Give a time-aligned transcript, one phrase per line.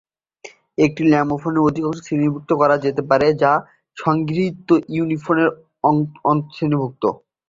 [0.77, 3.51] এটি ল্যামেলোফোনের অধীনে শ্রেণীবদ্ধ করা যেতে পারে, যা
[3.97, 5.49] সংগৃহীত ইডিওফোনের
[6.51, 7.03] শ্রেণীভুক্ত।